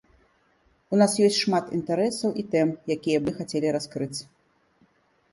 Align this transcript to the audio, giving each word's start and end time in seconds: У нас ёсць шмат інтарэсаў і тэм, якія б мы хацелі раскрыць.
У 0.95 0.97
нас 1.01 1.11
ёсць 1.25 1.41
шмат 1.41 1.67
інтарэсаў 1.79 2.29
і 2.43 2.45
тэм, 2.55 2.71
якія 2.95 3.17
б 3.25 3.27
мы 3.27 3.31
хацелі 3.41 3.67
раскрыць. 3.77 4.19